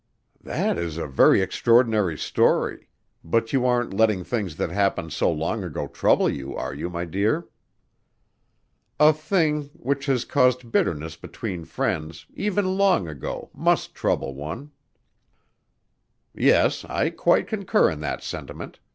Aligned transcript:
"That 0.43 0.79
is 0.79 0.97
a 0.97 1.05
very 1.05 1.41
extraordinary 1.43 2.17
story, 2.17 2.87
but 3.23 3.53
you 3.53 3.67
aren't 3.67 3.93
letting 3.93 4.23
things 4.23 4.55
that 4.55 4.71
happened 4.71 5.13
so 5.13 5.31
long 5.31 5.63
ago 5.63 5.87
trouble 5.87 6.27
you, 6.27 6.55
are 6.57 6.73
you, 6.73 6.89
my 6.89 7.05
dear?" 7.05 7.45
"A 8.99 9.13
thing 9.13 9.65
which 9.73 10.07
has 10.07 10.25
caused 10.25 10.71
bitterness 10.71 11.15
between 11.17 11.65
friends 11.65 12.25
even 12.33 12.77
long 12.79 13.07
ago, 13.07 13.51
must 13.53 13.93
trouble 13.93 14.33
one." 14.33 14.71
"Yes, 16.33 16.83
I 16.83 17.11
quite 17.11 17.45
concur 17.45 17.91
in 17.91 17.99
that 17.99 18.23
sentiment." 18.23 18.79